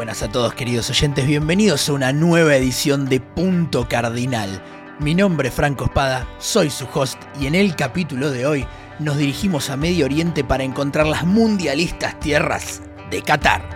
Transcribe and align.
buenas 0.00 0.22
a 0.22 0.32
todos 0.32 0.54
queridos 0.54 0.88
oyentes, 0.88 1.26
bienvenidos 1.26 1.86
a 1.86 1.92
una 1.92 2.10
nueva 2.10 2.56
edición 2.56 3.04
de 3.04 3.20
Punto 3.20 3.86
Cardinal. 3.86 4.62
Mi 4.98 5.14
nombre 5.14 5.48
es 5.48 5.54
Franco 5.54 5.84
Espada, 5.84 6.26
soy 6.38 6.70
su 6.70 6.86
host 6.94 7.22
y 7.38 7.46
en 7.46 7.54
el 7.54 7.76
capítulo 7.76 8.30
de 8.30 8.46
hoy 8.46 8.66
nos 8.98 9.18
dirigimos 9.18 9.68
a 9.68 9.76
Medio 9.76 10.06
Oriente 10.06 10.42
para 10.42 10.64
encontrar 10.64 11.06
las 11.06 11.26
mundialistas 11.26 12.18
tierras 12.18 12.80
de 13.10 13.20
Qatar. 13.20 13.69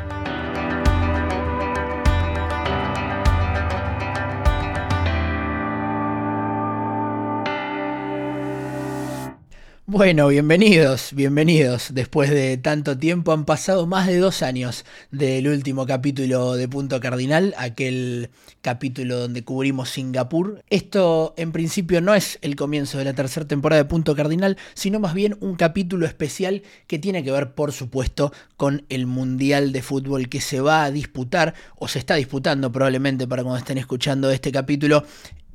Bueno, 9.86 10.28
bienvenidos, 10.28 11.10
bienvenidos. 11.12 11.92
Después 11.92 12.30
de 12.30 12.56
tanto 12.56 12.96
tiempo 12.96 13.32
han 13.32 13.44
pasado 13.44 13.86
más 13.86 14.06
de 14.06 14.16
dos 14.16 14.42
años 14.42 14.86
del 15.10 15.46
último 15.46 15.84
capítulo 15.84 16.54
de 16.54 16.66
Punto 16.68 16.98
Cardinal, 17.00 17.54
aquel 17.58 18.30
capítulo 18.62 19.18
donde 19.18 19.44
cubrimos 19.44 19.90
Singapur. 19.90 20.64
Esto 20.70 21.34
en 21.36 21.52
principio 21.52 22.00
no 22.00 22.14
es 22.14 22.38
el 22.40 22.56
comienzo 22.56 22.96
de 22.96 23.04
la 23.04 23.12
tercera 23.12 23.46
temporada 23.46 23.82
de 23.82 23.88
Punto 23.88 24.16
Cardinal, 24.16 24.56
sino 24.72 25.00
más 25.00 25.12
bien 25.12 25.36
un 25.40 25.54
capítulo 25.54 26.06
especial 26.06 26.62
que 26.86 26.98
tiene 26.98 27.22
que 27.22 27.30
ver, 27.30 27.52
por 27.52 27.72
supuesto, 27.72 28.32
con 28.56 28.86
el 28.88 29.04
Mundial 29.04 29.70
de 29.72 29.82
Fútbol 29.82 30.30
que 30.30 30.40
se 30.40 30.62
va 30.62 30.84
a 30.84 30.90
disputar, 30.90 31.52
o 31.76 31.88
se 31.88 31.98
está 31.98 32.14
disputando 32.14 32.72
probablemente 32.72 33.28
para 33.28 33.42
cuando 33.42 33.58
estén 33.58 33.76
escuchando 33.76 34.30
este 34.30 34.50
capítulo, 34.50 35.04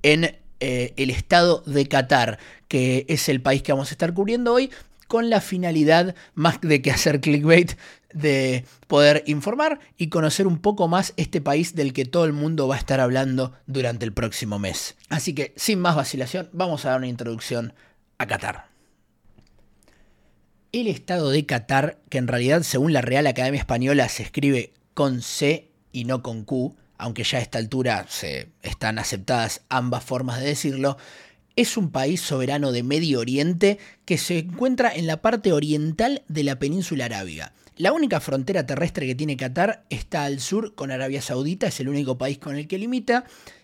en 0.04 0.38
eh, 0.60 0.94
el 0.98 1.10
estado 1.10 1.64
de 1.66 1.88
Qatar, 1.88 2.40
que 2.68 3.06
es 3.08 3.30
el 3.30 3.42
país 3.42 3.64
que 3.64 3.72
vamos 3.72 3.90
a 3.90 3.94
estar 3.94 4.14
cubriendo 4.14 4.54
hoy, 4.54 4.70
con 5.08 5.30
la 5.30 5.42
finalidad, 5.42 6.16
más 6.36 6.62
de 6.62 6.82
que 6.82 6.92
hacer 6.92 7.20
clickbait, 7.20 7.74
de 8.14 8.64
poder 8.88 9.24
informar 9.26 9.80
y 9.98 10.10
conocer 10.10 10.46
un 10.46 10.60
poco 10.60 10.88
más 10.88 11.14
este 11.18 11.42
país 11.42 11.76
del 11.76 11.94
que 11.94 12.06
todo 12.06 12.26
el 12.26 12.34
mundo 12.34 12.68
va 12.68 12.76
a 12.76 12.80
estar 12.80 13.00
hablando 13.00 13.54
durante 13.66 14.06
el 14.06 14.14
próximo 14.14 14.60
mes. 14.60 14.96
Así 15.10 15.34
que, 15.34 15.54
sin 15.56 15.80
más 15.80 15.96
vacilación, 15.96 16.50
vamos 16.54 16.86
a 16.86 16.90
dar 16.90 17.00
una 17.00 17.08
introducción 17.08 17.74
a 18.20 18.28
Qatar. 18.28 18.68
El 20.72 20.88
estado 20.88 21.32
de 21.32 21.46
Qatar, 21.46 21.98
que 22.10 22.20
en 22.20 22.28
realidad 22.28 22.62
según 22.62 22.94
la 22.94 23.02
Real 23.02 23.26
Academia 23.26 23.60
Española 23.60 24.08
se 24.10 24.22
escribe 24.22 24.74
con 24.94 25.22
C 25.24 25.72
y 25.92 26.06
no 26.06 26.22
con 26.22 26.44
Q, 26.44 26.76
aunque 27.00 27.24
ya 27.24 27.40
a 27.40 27.42
esta 27.42 27.58
altura 27.58 28.06
se 28.10 28.50
están 28.62 29.00
aceptadas 29.00 29.62
ambas 29.70 30.04
formas 30.04 30.40
de 30.40 30.48
decirlo, 30.48 30.98
es 31.56 31.78
un 31.78 31.92
país 31.92 32.22
soberano 32.22 32.72
de 32.72 32.84
Medio 32.84 33.20
Oriente 33.20 33.80
que 34.06 34.18
se 34.18 34.40
encuentra 34.40 34.94
en 34.94 35.08
la 35.08 35.22
parte 35.22 35.52
oriental 35.52 36.24
de 36.28 36.44
la 36.44 36.60
península 36.60 37.06
arábiga. 37.06 37.54
La 37.78 37.94
única 37.94 38.20
frontera 38.20 38.66
terrestre 38.66 39.08
que 39.08 39.16
tiene 39.16 39.38
Qatar 39.38 39.86
está 39.90 40.26
al 40.26 40.42
sur 40.42 40.76
con 40.76 40.92
Arabia 40.92 41.22
Saudita, 41.22 41.68
es 41.68 41.80
el 41.80 41.88
único 41.88 42.18
país 42.18 42.38
con 42.38 42.58
el 42.58 42.68
que 42.68 42.78
limita, 42.78 43.24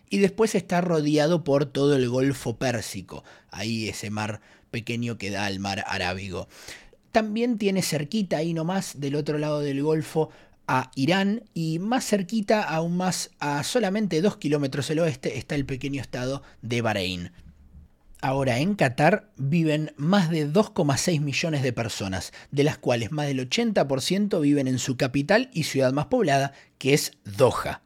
y 0.09 0.19
después 0.19 0.55
está 0.55 0.79
rodeado 0.79 1.43
por 1.43 1.65
todo 1.65 1.97
el 1.97 2.07
Golfo 2.07 2.57
Pérsico, 2.57 3.25
ahí 3.49 3.89
ese 3.89 4.09
mar 4.09 4.39
pequeño 4.71 5.17
que 5.17 5.29
da 5.29 5.45
al 5.45 5.59
mar 5.59 5.83
Arábigo. 5.87 6.47
También 7.11 7.57
tiene 7.57 7.81
cerquita 7.81 8.37
ahí 8.37 8.53
nomás 8.53 8.99
del 8.99 9.15
otro 9.15 9.37
lado 9.37 9.59
del 9.59 9.81
Golfo 9.83 10.29
a 10.67 10.91
Irán 10.95 11.43
y 11.53 11.79
más 11.79 12.05
cerquita, 12.05 12.63
aún 12.63 12.97
más 12.97 13.31
a 13.39 13.63
solamente 13.63 14.21
2 14.21 14.37
kilómetros 14.37 14.89
al 14.91 14.99
oeste, 14.99 15.37
está 15.37 15.55
el 15.55 15.65
pequeño 15.65 16.01
estado 16.01 16.43
de 16.61 16.81
Bahrein. 16.81 17.31
Ahora, 18.21 18.57
en 18.57 18.75
Qatar 18.75 19.29
viven 19.37 19.93
más 19.97 20.31
de 20.31 20.51
2,6 20.51 21.21
millones 21.21 21.61
de 21.61 21.73
personas, 21.73 22.33
de 22.49 22.63
las 22.63 22.77
cuales 22.77 23.11
más 23.11 23.27
del 23.27 23.47
80% 23.47 24.41
viven 24.41 24.67
en 24.67 24.79
su 24.79 24.97
capital 24.97 25.49
y 25.53 25.63
ciudad 25.63 25.93
más 25.93 26.07
poblada, 26.07 26.53
que 26.79 26.93
es 26.95 27.11
Doha. 27.23 27.83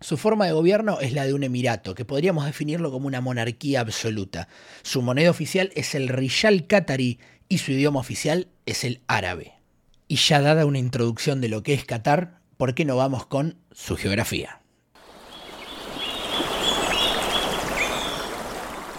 Su 0.00 0.16
forma 0.16 0.46
de 0.46 0.52
gobierno 0.52 1.00
es 1.00 1.12
la 1.12 1.26
de 1.26 1.34
un 1.34 1.42
emirato, 1.42 1.94
que 1.94 2.04
podríamos 2.04 2.46
definirlo 2.46 2.90
como 2.90 3.06
una 3.06 3.20
monarquía 3.20 3.80
absoluta. 3.80 4.48
Su 4.82 5.02
moneda 5.02 5.30
oficial 5.30 5.72
es 5.74 5.94
el 5.94 6.08
riyal 6.08 6.66
qatarí 6.66 7.18
y 7.48 7.58
su 7.58 7.72
idioma 7.72 8.00
oficial 8.00 8.48
es 8.66 8.84
el 8.84 9.00
árabe. 9.06 9.55
Y 10.08 10.16
ya 10.16 10.40
dada 10.40 10.66
una 10.66 10.78
introducción 10.78 11.40
de 11.40 11.48
lo 11.48 11.62
que 11.62 11.74
es 11.74 11.84
Qatar, 11.84 12.40
¿por 12.56 12.74
qué 12.74 12.84
no 12.84 12.96
vamos 12.96 13.26
con 13.26 13.58
su 13.72 13.96
geografía? 13.96 14.60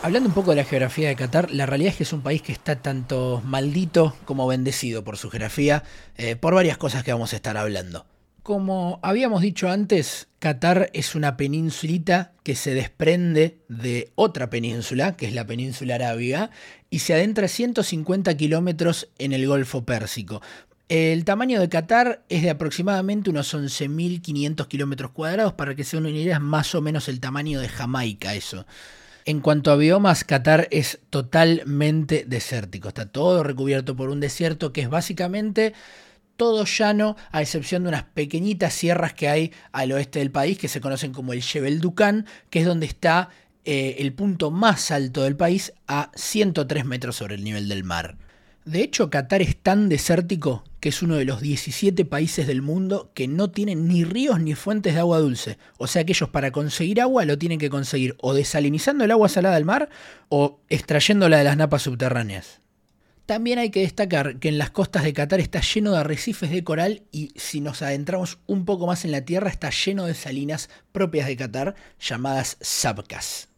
Hablando 0.03 0.29
un 0.29 0.35
poco 0.35 0.51
de 0.51 0.57
la 0.57 0.63
geografía 0.63 1.07
de 1.07 1.16
Qatar, 1.16 1.51
la 1.51 1.66
realidad 1.66 1.91
es 1.91 1.97
que 1.97 2.03
es 2.03 2.13
un 2.13 2.22
país 2.22 2.41
que 2.41 2.51
está 2.51 2.81
tanto 2.81 3.41
maldito 3.46 4.16
como 4.25 4.47
bendecido 4.47 5.03
por 5.03 5.17
su 5.17 5.29
geografía, 5.29 5.84
eh, 6.17 6.35
por 6.35 6.53
varias 6.53 6.78
cosas 6.78 7.03
que 7.03 7.12
vamos 7.12 7.34
a 7.34 7.38
estar 7.38 7.57
hablando. 7.57 8.06
Como 8.44 9.00
habíamos 9.01 9.41
dicho 9.41 9.67
antes, 9.69 10.29
Qatar 10.40 10.90
es 10.94 11.16
una 11.16 11.35
penínsulita 11.35 12.31
que 12.44 12.56
se 12.56 12.73
desprende 12.73 13.57
de 13.67 14.12
otra 14.16 14.50
península, 14.50 15.17
que 15.17 15.25
es 15.25 15.34
la 15.34 15.46
península 15.46 15.96
arábiga, 15.96 16.51
y 16.90 17.00
se 17.00 17.13
adentra 17.13 17.50
150 17.50 18.38
kilómetros 18.38 19.09
en 19.17 19.34
el 19.34 19.46
Golfo 19.47 19.84
Pérsico. 19.84 20.41
El 20.89 21.25
tamaño 21.25 21.59
de 21.59 21.67
Qatar 21.67 22.23
es 22.29 22.43
de 22.43 22.49
aproximadamente 22.49 23.29
unos 23.29 23.53
11.500 23.53 24.69
kilómetros 24.69 25.11
cuadrados, 25.11 25.51
para 25.51 25.75
que 25.75 25.83
se 25.83 25.97
una 25.97 26.09
idea, 26.09 26.35
es 26.35 26.41
más 26.41 26.73
o 26.75 26.81
menos 26.81 27.09
el 27.09 27.19
tamaño 27.19 27.59
de 27.59 27.67
Jamaica 27.67 28.35
eso. 28.35 28.65
En 29.25 29.41
cuanto 29.41 29.71
a 29.71 29.75
biomas, 29.75 30.23
Qatar 30.23 30.69
es 30.71 30.99
totalmente 31.09 32.23
desértico, 32.25 32.87
está 32.87 33.05
todo 33.05 33.43
recubierto 33.43 33.97
por 33.97 34.09
un 34.09 34.21
desierto 34.21 34.71
que 34.71 34.79
es 34.79 34.89
básicamente 34.89 35.73
todo 36.37 36.63
llano, 36.63 37.17
a 37.33 37.41
excepción 37.41 37.83
de 37.83 37.89
unas 37.89 38.03
pequeñitas 38.03 38.73
sierras 38.73 39.13
que 39.13 39.27
hay 39.27 39.51
al 39.73 39.91
oeste 39.91 40.19
del 40.19 40.31
país, 40.31 40.57
que 40.57 40.69
se 40.69 40.79
conocen 40.79 41.11
como 41.11 41.33
el 41.33 41.43
Jebel 41.43 41.81
Dukan, 41.81 42.25
que 42.49 42.61
es 42.61 42.65
donde 42.65 42.85
está 42.85 43.27
eh, 43.65 43.97
el 43.99 44.13
punto 44.13 44.51
más 44.51 44.89
alto 44.91 45.23
del 45.23 45.35
país, 45.35 45.73
a 45.85 46.11
103 46.15 46.85
metros 46.85 47.17
sobre 47.17 47.35
el 47.35 47.43
nivel 47.43 47.67
del 47.67 47.83
mar. 47.83 48.15
De 48.63 48.81
hecho, 48.81 49.09
Qatar 49.09 49.41
es 49.41 49.57
tan 49.57 49.89
desértico 49.89 50.63
que 50.87 50.91
es 50.91 51.01
uno 51.01 51.17
de 51.17 51.25
los 51.25 51.41
17 51.41 52.05
países 52.05 52.47
del 52.47 52.61
mundo 52.61 53.11
que 53.13 53.27
no 53.27 53.51
tienen 53.51 53.89
ni 53.89 54.05
ríos 54.05 54.39
ni 54.39 54.55
fuentes 54.55 54.93
de 54.93 55.01
agua 55.01 55.19
dulce. 55.19 55.57
O 55.77 55.85
sea 55.85 56.05
que 56.05 56.13
ellos 56.13 56.29
para 56.29 56.51
conseguir 56.51 57.01
agua 57.01 57.25
lo 57.25 57.37
tienen 57.37 57.59
que 57.59 57.69
conseguir 57.69 58.15
o 58.21 58.33
desalinizando 58.33 59.03
el 59.03 59.11
agua 59.11 59.27
salada 59.27 59.55
del 59.55 59.65
mar 59.65 59.89
o 60.29 60.61
extrayéndola 60.69 61.39
de 61.39 61.43
las 61.43 61.57
napas 61.57 61.81
subterráneas. 61.81 62.61
También 63.25 63.59
hay 63.59 63.69
que 63.69 63.81
destacar 63.81 64.39
que 64.39 64.47
en 64.47 64.57
las 64.57 64.69
costas 64.69 65.03
de 65.03 65.11
Qatar 65.11 65.41
está 65.41 65.59
lleno 65.59 65.91
de 65.91 65.97
arrecifes 65.97 66.51
de 66.51 66.63
coral 66.63 67.03
y 67.11 67.33
si 67.35 67.59
nos 67.59 67.81
adentramos 67.81 68.39
un 68.47 68.63
poco 68.63 68.87
más 68.87 69.03
en 69.03 69.11
la 69.11 69.25
tierra 69.25 69.49
está 69.49 69.69
lleno 69.71 70.05
de 70.05 70.13
salinas 70.13 70.69
propias 70.93 71.27
de 71.27 71.35
Qatar 71.35 71.75
llamadas 71.99 72.55
sabkas. 72.61 73.49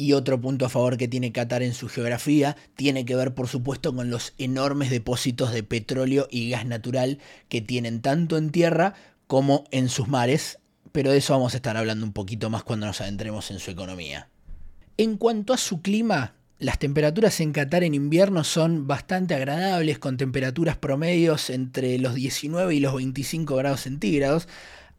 Y 0.00 0.12
otro 0.12 0.40
punto 0.40 0.64
a 0.64 0.68
favor 0.68 0.96
que 0.96 1.08
tiene 1.08 1.32
Qatar 1.32 1.64
en 1.64 1.74
su 1.74 1.88
geografía 1.88 2.56
tiene 2.76 3.04
que 3.04 3.16
ver, 3.16 3.34
por 3.34 3.48
supuesto, 3.48 3.92
con 3.92 4.10
los 4.10 4.32
enormes 4.38 4.90
depósitos 4.90 5.52
de 5.52 5.64
petróleo 5.64 6.28
y 6.30 6.50
gas 6.50 6.64
natural 6.66 7.18
que 7.48 7.60
tienen 7.60 8.00
tanto 8.00 8.38
en 8.38 8.50
tierra 8.50 8.94
como 9.26 9.64
en 9.72 9.88
sus 9.88 10.06
mares, 10.06 10.60
pero 10.92 11.10
de 11.10 11.18
eso 11.18 11.32
vamos 11.32 11.54
a 11.54 11.56
estar 11.56 11.76
hablando 11.76 12.06
un 12.06 12.12
poquito 12.12 12.48
más 12.48 12.62
cuando 12.62 12.86
nos 12.86 13.00
adentremos 13.00 13.50
en 13.50 13.58
su 13.58 13.72
economía. 13.72 14.28
En 14.96 15.16
cuanto 15.16 15.52
a 15.52 15.58
su 15.58 15.82
clima, 15.82 16.34
las 16.60 16.78
temperaturas 16.78 17.40
en 17.40 17.50
Qatar 17.50 17.82
en 17.82 17.94
invierno 17.94 18.44
son 18.44 18.86
bastante 18.86 19.34
agradables, 19.34 19.98
con 19.98 20.16
temperaturas 20.16 20.76
promedios 20.76 21.50
entre 21.50 21.98
los 21.98 22.14
19 22.14 22.72
y 22.72 22.78
los 22.78 22.94
25 22.94 23.56
grados 23.56 23.80
centígrados. 23.80 24.46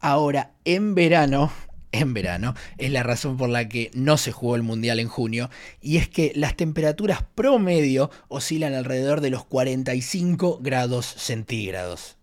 Ahora, 0.01 0.51
en 0.65 0.93
verano, 0.93 1.53
en 1.91 2.13
verano, 2.13 2.55
es 2.77 2.91
la 2.91 3.03
razón 3.03 3.37
por 3.37 3.49
la 3.49 3.67
que 3.67 3.91
no 3.93 4.17
se 4.17 4.31
jugó 4.31 4.55
el 4.55 4.63
Mundial 4.63 4.99
en 4.99 5.07
junio, 5.07 5.49
y 5.81 5.97
es 5.97 6.07
que 6.07 6.31
las 6.35 6.55
temperaturas 6.55 7.23
promedio 7.35 8.11
oscilan 8.27 8.73
alrededor 8.73 9.21
de 9.21 9.29
los 9.29 9.45
45 9.45 10.59
grados 10.61 11.05
centígrados. 11.05 12.17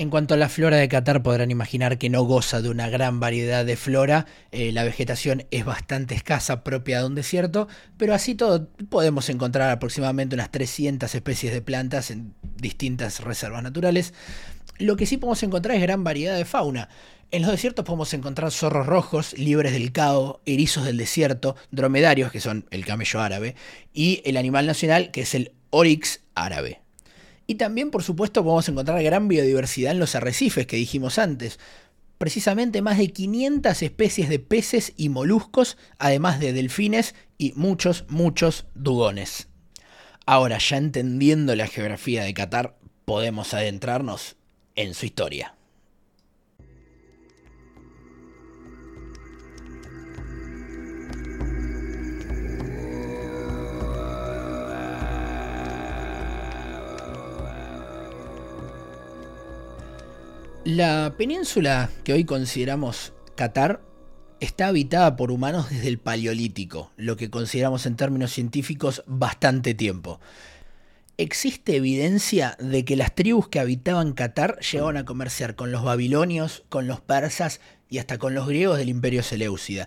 En 0.00 0.08
cuanto 0.08 0.32
a 0.32 0.38
la 0.38 0.48
flora 0.48 0.78
de 0.78 0.88
Qatar, 0.88 1.22
podrán 1.22 1.50
imaginar 1.50 1.98
que 1.98 2.08
no 2.08 2.22
goza 2.22 2.62
de 2.62 2.70
una 2.70 2.88
gran 2.88 3.20
variedad 3.20 3.66
de 3.66 3.76
flora, 3.76 4.24
eh, 4.50 4.72
la 4.72 4.82
vegetación 4.82 5.44
es 5.50 5.66
bastante 5.66 6.14
escasa 6.14 6.64
propia 6.64 7.00
de 7.00 7.04
un 7.04 7.14
desierto, 7.14 7.68
pero 7.98 8.14
así 8.14 8.34
todo 8.34 8.66
podemos 8.88 9.28
encontrar 9.28 9.68
aproximadamente 9.68 10.34
unas 10.34 10.50
300 10.50 11.14
especies 11.14 11.52
de 11.52 11.60
plantas 11.60 12.10
en 12.10 12.32
distintas 12.56 13.20
reservas 13.20 13.62
naturales. 13.62 14.14
Lo 14.80 14.96
que 14.96 15.04
sí 15.04 15.18
podemos 15.18 15.42
encontrar 15.42 15.76
es 15.76 15.82
gran 15.82 16.04
variedad 16.04 16.34
de 16.34 16.46
fauna. 16.46 16.88
En 17.30 17.42
los 17.42 17.50
desiertos 17.50 17.84
podemos 17.84 18.14
encontrar 18.14 18.50
zorros 18.50 18.86
rojos, 18.86 19.38
libres 19.38 19.72
del 19.72 19.92
cao, 19.92 20.40
erizos 20.46 20.86
del 20.86 20.96
desierto, 20.96 21.54
dromedarios, 21.70 22.32
que 22.32 22.40
son 22.40 22.64
el 22.70 22.86
camello 22.86 23.20
árabe, 23.20 23.56
y 23.92 24.22
el 24.24 24.38
animal 24.38 24.66
nacional, 24.66 25.10
que 25.10 25.20
es 25.20 25.34
el 25.34 25.52
oryx 25.68 26.20
árabe. 26.34 26.80
Y 27.46 27.56
también, 27.56 27.90
por 27.90 28.02
supuesto, 28.02 28.42
podemos 28.42 28.70
encontrar 28.70 29.02
gran 29.02 29.28
biodiversidad 29.28 29.92
en 29.92 29.98
los 29.98 30.14
arrecifes 30.14 30.66
que 30.66 30.76
dijimos 30.76 31.18
antes. 31.18 31.58
Precisamente 32.16 32.80
más 32.80 32.96
de 32.96 33.08
500 33.08 33.82
especies 33.82 34.30
de 34.30 34.38
peces 34.38 34.94
y 34.96 35.10
moluscos, 35.10 35.76
además 35.98 36.40
de 36.40 36.54
delfines 36.54 37.14
y 37.36 37.52
muchos, 37.54 38.06
muchos 38.08 38.64
dugones. 38.74 39.48
Ahora, 40.24 40.56
ya 40.56 40.78
entendiendo 40.78 41.54
la 41.54 41.66
geografía 41.66 42.24
de 42.24 42.32
Qatar, 42.32 42.78
podemos 43.04 43.52
adentrarnos 43.52 44.36
en 44.74 44.94
su 44.94 45.06
historia. 45.06 45.54
La 60.64 61.14
península 61.16 61.90
que 62.04 62.12
hoy 62.12 62.24
consideramos 62.24 63.12
Qatar 63.34 63.80
está 64.40 64.68
habitada 64.68 65.16
por 65.16 65.30
humanos 65.30 65.70
desde 65.70 65.88
el 65.88 65.98
Paleolítico, 65.98 66.92
lo 66.96 67.16
que 67.16 67.30
consideramos 67.30 67.86
en 67.86 67.96
términos 67.96 68.32
científicos 68.32 69.02
bastante 69.06 69.74
tiempo. 69.74 70.20
Existe 71.20 71.76
evidencia 71.76 72.56
de 72.58 72.86
que 72.86 72.96
las 72.96 73.14
tribus 73.14 73.46
que 73.46 73.60
habitaban 73.60 74.14
Qatar 74.14 74.58
llegaban 74.60 74.96
a 74.96 75.04
comerciar 75.04 75.54
con 75.54 75.70
los 75.70 75.84
babilonios, 75.84 76.62
con 76.70 76.86
los 76.86 77.02
persas 77.02 77.60
y 77.90 77.98
hasta 77.98 78.16
con 78.16 78.34
los 78.34 78.48
griegos 78.48 78.78
del 78.78 78.88
imperio 78.88 79.22
Seleucida. 79.22 79.86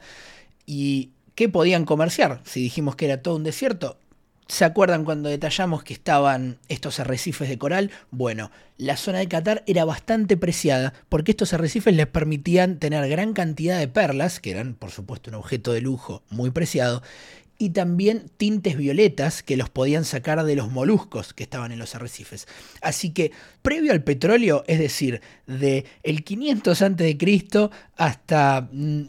¿Y 0.68 1.09
qué 1.33 1.50
podían 1.50 1.85
comerciar? 1.85 2.41
Si 2.45 2.62
dijimos 2.62 2.95
que 2.95 3.06
era 3.06 3.24
todo 3.24 3.35
un 3.35 3.44
desierto, 3.44 3.97
¿Se 4.47 4.65
acuerdan 4.65 5.06
cuando 5.06 5.30
detallamos 5.30 5.83
que 5.83 5.94
estaban 5.94 6.59
estos 6.68 7.00
arrecifes 7.00 7.47
de 7.47 7.57
coral? 7.57 7.91
Bueno, 8.12 8.51
la 8.77 8.97
zona 8.97 9.19
de 9.19 9.27
Qatar 9.27 9.63
era 9.68 9.85
bastante 9.85 10.35
preciada 10.35 10.94
porque 11.07 11.31
estos 11.31 11.53
arrecifes 11.53 11.95
les 11.95 12.07
permitían 12.07 12.77
tener 12.77 13.07
gran 13.07 13.33
cantidad 13.33 13.80
de 13.80 13.88
perlas, 13.88 14.41
que 14.41 14.51
eran 14.51 14.75
por 14.75 14.91
supuesto 14.91 15.31
un 15.31 15.35
objeto 15.35 15.71
de 15.71 15.81
lujo 15.81 16.24
muy 16.30 16.51
preciado, 16.51 17.01
y 17.58 17.70
también 17.70 18.30
tintes 18.38 18.78
violetas 18.78 19.44
que 19.44 19.58
los 19.58 19.70
podían 19.70 20.06
sacar 20.06 20.44
de 20.44 20.56
los 20.56 20.72
moluscos 20.72 21.34
que 21.34 21.44
estaban 21.44 21.72
en 21.72 21.80
los 21.80 21.96
arrecifes. 21.96 22.48
Así 22.82 23.12
que 23.12 23.32
previo 23.62 23.92
al 23.92 24.04
petróleo, 24.04 24.64
es 24.68 24.80
decir, 24.80 25.22
de 25.48 25.86
el 26.04 26.24
500 26.24 26.82
a.C. 26.82 27.70
hasta 27.96 28.70
mm, 28.72 29.04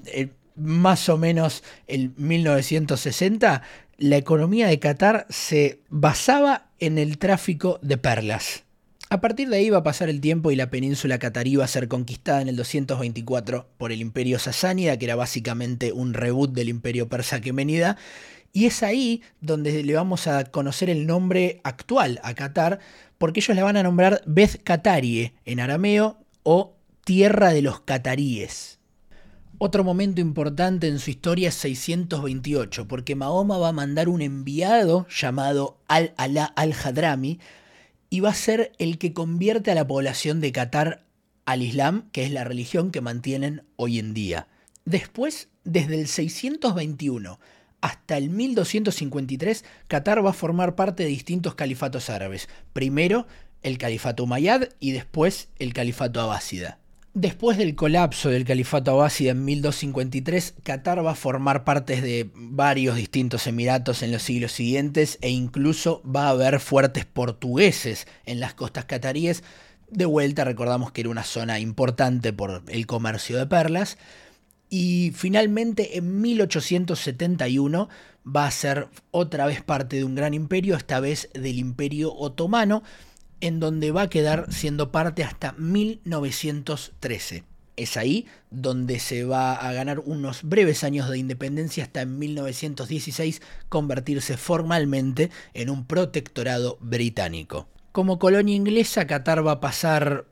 más 0.56 1.08
o 1.08 1.18
menos 1.18 1.62
el 1.86 2.12
1960, 2.16 3.62
la 3.98 4.16
economía 4.16 4.68
de 4.68 4.78
Qatar 4.78 5.26
se 5.30 5.80
basaba 5.88 6.68
en 6.78 6.98
el 6.98 7.18
tráfico 7.18 7.78
de 7.82 7.96
perlas. 7.96 8.63
A 9.14 9.20
partir 9.20 9.48
de 9.48 9.58
ahí 9.58 9.70
va 9.70 9.78
a 9.78 9.82
pasar 9.84 10.08
el 10.08 10.20
tiempo 10.20 10.50
y 10.50 10.56
la 10.56 10.70
península 10.70 11.20
catarí 11.20 11.54
va 11.54 11.62
a 11.62 11.68
ser 11.68 11.86
conquistada 11.86 12.42
en 12.42 12.48
el 12.48 12.56
224 12.56 13.68
por 13.78 13.92
el 13.92 14.00
imperio 14.00 14.40
sasánida, 14.40 14.98
que 14.98 15.04
era 15.04 15.14
básicamente 15.14 15.92
un 15.92 16.14
reboot 16.14 16.50
del 16.50 16.68
imperio 16.68 17.08
persa 17.08 17.40
quemenida, 17.40 17.96
y 18.52 18.66
es 18.66 18.82
ahí 18.82 19.22
donde 19.40 19.84
le 19.84 19.94
vamos 19.94 20.26
a 20.26 20.42
conocer 20.46 20.90
el 20.90 21.06
nombre 21.06 21.60
actual 21.62 22.18
a 22.24 22.34
Qatar, 22.34 22.80
porque 23.16 23.38
ellos 23.38 23.56
la 23.56 23.62
van 23.62 23.76
a 23.76 23.84
nombrar 23.84 24.20
Beth 24.26 24.60
Qatarie 24.64 25.34
en 25.44 25.60
arameo 25.60 26.18
o 26.42 26.74
Tierra 27.04 27.52
de 27.52 27.62
los 27.62 27.82
Cataríes. 27.82 28.80
Otro 29.58 29.84
momento 29.84 30.20
importante 30.22 30.88
en 30.88 30.98
su 30.98 31.10
historia 31.10 31.50
es 31.50 31.54
628, 31.54 32.88
porque 32.88 33.14
Mahoma 33.14 33.58
va 33.58 33.68
a 33.68 33.72
mandar 33.72 34.08
un 34.08 34.22
enviado 34.22 35.06
llamado 35.08 35.78
Al-Alá 35.86 36.46
al-Hadrami 36.46 37.38
y 38.10 38.20
va 38.20 38.30
a 38.30 38.34
ser 38.34 38.72
el 38.78 38.98
que 38.98 39.12
convierte 39.12 39.70
a 39.70 39.74
la 39.74 39.86
población 39.86 40.40
de 40.40 40.52
Qatar 40.52 41.04
al 41.44 41.62
Islam, 41.62 42.08
que 42.12 42.24
es 42.24 42.30
la 42.30 42.44
religión 42.44 42.90
que 42.90 43.00
mantienen 43.00 43.64
hoy 43.76 43.98
en 43.98 44.14
día. 44.14 44.48
Después, 44.84 45.48
desde 45.64 46.00
el 46.00 46.08
621 46.08 47.38
hasta 47.80 48.16
el 48.16 48.30
1253, 48.30 49.64
Qatar 49.88 50.24
va 50.24 50.30
a 50.30 50.34
formar 50.34 50.74
parte 50.74 51.02
de 51.02 51.10
distintos 51.10 51.54
califatos 51.54 52.08
árabes. 52.08 52.48
Primero 52.72 53.26
el 53.62 53.78
califato 53.78 54.24
Umayyad 54.24 54.68
y 54.78 54.92
después 54.92 55.48
el 55.58 55.72
califato 55.72 56.20
Abásida. 56.20 56.78
Después 57.14 57.58
del 57.58 57.76
colapso 57.76 58.28
del 58.28 58.44
califato 58.44 58.90
abásida 58.90 59.30
en 59.30 59.44
1253, 59.44 60.54
Qatar 60.64 61.06
va 61.06 61.12
a 61.12 61.14
formar 61.14 61.62
parte 61.62 62.00
de 62.00 62.28
varios 62.34 62.96
distintos 62.96 63.46
emiratos 63.46 64.02
en 64.02 64.10
los 64.10 64.22
siglos 64.22 64.50
siguientes 64.50 65.18
e 65.20 65.30
incluso 65.30 66.02
va 66.04 66.26
a 66.26 66.30
haber 66.30 66.58
fuertes 66.58 67.04
portugueses 67.04 68.08
en 68.26 68.40
las 68.40 68.54
costas 68.54 68.86
cataríes. 68.86 69.44
De 69.88 70.06
vuelta 70.06 70.42
recordamos 70.42 70.90
que 70.90 71.02
era 71.02 71.10
una 71.10 71.22
zona 71.22 71.60
importante 71.60 72.32
por 72.32 72.64
el 72.66 72.84
comercio 72.88 73.38
de 73.38 73.46
perlas. 73.46 73.96
Y 74.68 75.12
finalmente 75.14 75.96
en 75.96 76.20
1871 76.20 77.88
va 78.26 78.46
a 78.48 78.50
ser 78.50 78.88
otra 79.12 79.46
vez 79.46 79.62
parte 79.62 79.94
de 79.94 80.04
un 80.04 80.16
gran 80.16 80.34
imperio, 80.34 80.74
esta 80.74 80.98
vez 80.98 81.28
del 81.32 81.60
imperio 81.60 82.12
otomano, 82.12 82.82
en 83.44 83.60
donde 83.60 83.92
va 83.92 84.02
a 84.02 84.08
quedar 84.08 84.50
siendo 84.50 84.90
parte 84.90 85.22
hasta 85.22 85.52
1913. 85.58 87.44
Es 87.76 87.98
ahí 87.98 88.26
donde 88.50 88.98
se 89.00 89.24
va 89.24 89.52
a 89.54 89.70
ganar 89.74 89.98
unos 89.98 90.44
breves 90.44 90.82
años 90.82 91.10
de 91.10 91.18
independencia 91.18 91.84
hasta 91.84 92.00
en 92.00 92.18
1916 92.18 93.42
convertirse 93.68 94.38
formalmente 94.38 95.30
en 95.52 95.68
un 95.68 95.84
protectorado 95.84 96.78
británico. 96.80 97.68
Como 97.92 98.18
colonia 98.18 98.56
inglesa, 98.56 99.06
Qatar 99.06 99.46
va 99.46 99.52
a 99.52 99.60
pasar 99.60 100.24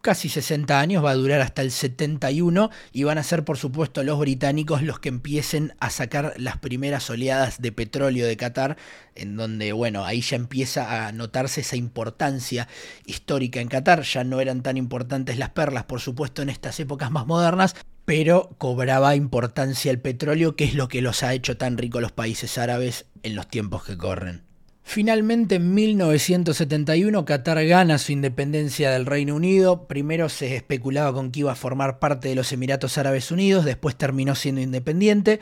casi 0.00 0.28
60 0.28 0.78
años, 0.78 1.04
va 1.04 1.10
a 1.10 1.14
durar 1.14 1.40
hasta 1.40 1.62
el 1.62 1.70
71 1.70 2.70
y 2.92 3.02
van 3.04 3.18
a 3.18 3.22
ser 3.22 3.44
por 3.44 3.58
supuesto 3.58 4.04
los 4.04 4.18
británicos 4.18 4.82
los 4.82 5.00
que 5.00 5.08
empiecen 5.08 5.74
a 5.80 5.90
sacar 5.90 6.34
las 6.36 6.58
primeras 6.58 7.10
oleadas 7.10 7.60
de 7.60 7.72
petróleo 7.72 8.26
de 8.26 8.36
Qatar, 8.36 8.76
en 9.14 9.36
donde 9.36 9.72
bueno, 9.72 10.04
ahí 10.04 10.20
ya 10.20 10.36
empieza 10.36 11.06
a 11.06 11.12
notarse 11.12 11.62
esa 11.62 11.76
importancia 11.76 12.68
histórica 13.06 13.60
en 13.60 13.68
Qatar, 13.68 14.02
ya 14.02 14.22
no 14.22 14.40
eran 14.40 14.62
tan 14.62 14.76
importantes 14.76 15.38
las 15.38 15.50
perlas 15.50 15.84
por 15.84 16.00
supuesto 16.00 16.42
en 16.42 16.48
estas 16.48 16.78
épocas 16.78 17.10
más 17.10 17.26
modernas, 17.26 17.74
pero 18.04 18.54
cobraba 18.58 19.16
importancia 19.16 19.90
el 19.90 20.00
petróleo, 20.00 20.54
que 20.54 20.64
es 20.64 20.74
lo 20.74 20.86
que 20.86 21.02
los 21.02 21.24
ha 21.24 21.34
hecho 21.34 21.56
tan 21.56 21.76
ricos 21.76 22.00
los 22.00 22.12
países 22.12 22.56
árabes 22.56 23.06
en 23.24 23.34
los 23.34 23.48
tiempos 23.48 23.84
que 23.84 23.96
corren. 23.96 24.46
Finalmente, 24.88 25.56
en 25.56 25.74
1971, 25.74 27.24
Qatar 27.24 27.66
gana 27.66 27.98
su 27.98 28.12
independencia 28.12 28.92
del 28.92 29.04
Reino 29.04 29.34
Unido. 29.34 29.88
Primero 29.88 30.28
se 30.28 30.54
especulaba 30.54 31.12
con 31.12 31.32
que 31.32 31.40
iba 31.40 31.50
a 31.50 31.56
formar 31.56 31.98
parte 31.98 32.28
de 32.28 32.36
los 32.36 32.52
Emiratos 32.52 32.96
Árabes 32.96 33.32
Unidos, 33.32 33.64
después 33.64 33.96
terminó 33.96 34.36
siendo 34.36 34.60
independiente 34.60 35.40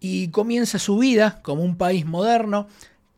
y 0.00 0.28
comienza 0.28 0.80
su 0.80 0.98
vida 0.98 1.38
como 1.42 1.62
un 1.62 1.76
país 1.76 2.04
moderno, 2.04 2.66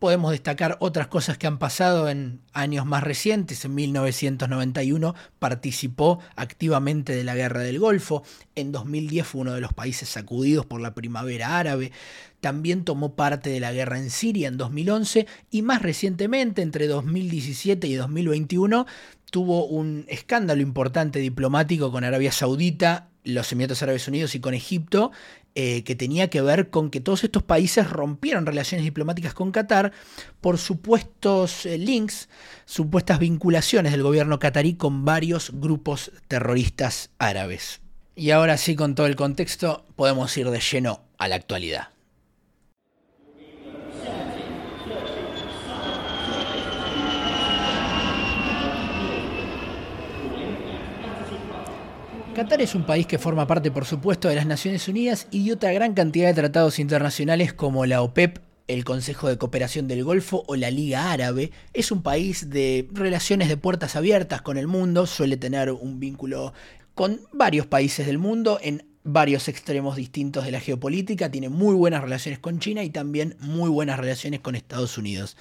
Podemos 0.02 0.32
destacar 0.32 0.78
otras 0.80 1.06
cosas 1.06 1.38
que 1.38 1.46
han 1.46 1.60
pasado 1.60 2.08
en 2.08 2.40
años 2.52 2.84
más 2.86 3.04
recientes. 3.04 3.64
En 3.64 3.76
1991 3.76 5.14
participó 5.38 6.18
activamente 6.34 7.14
de 7.14 7.22
la 7.22 7.36
Guerra 7.36 7.60
del 7.60 7.78
Golfo. 7.78 8.24
En 8.56 8.72
2010 8.72 9.24
fue 9.24 9.42
uno 9.42 9.52
de 9.52 9.60
los 9.60 9.72
países 9.72 10.08
sacudidos 10.08 10.66
por 10.66 10.80
la 10.80 10.96
primavera 10.96 11.56
árabe. 11.56 11.92
También 12.40 12.84
tomó 12.84 13.14
parte 13.14 13.50
de 13.50 13.60
la 13.60 13.72
guerra 13.72 13.96
en 13.96 14.10
Siria 14.10 14.48
en 14.48 14.56
2011 14.56 15.28
y 15.52 15.62
más 15.62 15.80
recientemente, 15.82 16.62
entre 16.62 16.88
2017 16.88 17.86
y 17.86 17.94
2021, 17.94 18.86
tuvo 19.32 19.64
un 19.64 20.04
escándalo 20.08 20.60
importante 20.60 21.18
diplomático 21.18 21.90
con 21.90 22.04
Arabia 22.04 22.30
Saudita, 22.30 23.08
los 23.24 23.50
Emiratos 23.50 23.82
Árabes 23.82 24.06
Unidos 24.06 24.34
y 24.34 24.40
con 24.40 24.52
Egipto, 24.52 25.10
eh, 25.54 25.84
que 25.84 25.96
tenía 25.96 26.28
que 26.28 26.42
ver 26.42 26.68
con 26.68 26.90
que 26.90 27.00
todos 27.00 27.24
estos 27.24 27.42
países 27.42 27.88
rompieron 27.88 28.44
relaciones 28.44 28.84
diplomáticas 28.84 29.32
con 29.32 29.50
Qatar 29.50 29.92
por 30.42 30.58
supuestos 30.58 31.64
eh, 31.64 31.78
links, 31.78 32.28
supuestas 32.66 33.18
vinculaciones 33.18 33.92
del 33.92 34.02
gobierno 34.02 34.38
qatarí 34.38 34.74
con 34.74 35.06
varios 35.06 35.50
grupos 35.54 36.12
terroristas 36.28 37.08
árabes. 37.18 37.80
Y 38.14 38.32
ahora 38.32 38.58
sí, 38.58 38.76
con 38.76 38.94
todo 38.94 39.06
el 39.06 39.16
contexto, 39.16 39.86
podemos 39.96 40.36
ir 40.36 40.50
de 40.50 40.60
lleno 40.60 41.04
a 41.16 41.26
la 41.28 41.36
actualidad. 41.36 41.91
Qatar 52.34 52.62
es 52.62 52.74
un 52.74 52.84
país 52.84 53.06
que 53.06 53.18
forma 53.18 53.46
parte, 53.46 53.70
por 53.70 53.84
supuesto, 53.84 54.28
de 54.28 54.34
las 54.34 54.46
Naciones 54.46 54.88
Unidas 54.88 55.26
y 55.30 55.46
de 55.46 55.52
otra 55.52 55.70
gran 55.72 55.92
cantidad 55.92 56.28
de 56.28 56.34
tratados 56.34 56.78
internacionales 56.78 57.52
como 57.52 57.84
la 57.84 58.00
OPEP, 58.00 58.38
el 58.68 58.84
Consejo 58.84 59.28
de 59.28 59.36
Cooperación 59.36 59.86
del 59.86 60.02
Golfo 60.02 60.42
o 60.46 60.56
la 60.56 60.70
Liga 60.70 61.12
Árabe. 61.12 61.50
Es 61.74 61.92
un 61.92 62.02
país 62.02 62.48
de 62.48 62.88
relaciones 62.92 63.48
de 63.48 63.58
puertas 63.58 63.96
abiertas 63.96 64.40
con 64.40 64.56
el 64.56 64.66
mundo, 64.66 65.06
suele 65.06 65.36
tener 65.36 65.70
un 65.72 66.00
vínculo 66.00 66.54
con 66.94 67.20
varios 67.34 67.66
países 67.66 68.06
del 68.06 68.16
mundo 68.16 68.58
en 68.62 68.86
varios 69.04 69.48
extremos 69.48 69.96
distintos 69.96 70.46
de 70.46 70.52
la 70.52 70.60
geopolítica, 70.60 71.30
tiene 71.30 71.50
muy 71.50 71.74
buenas 71.74 72.02
relaciones 72.02 72.38
con 72.38 72.60
China 72.60 72.82
y 72.82 72.88
también 72.88 73.36
muy 73.40 73.68
buenas 73.68 73.98
relaciones 73.98 74.40
con 74.40 74.54
Estados 74.54 74.96
Unidos. 74.96 75.36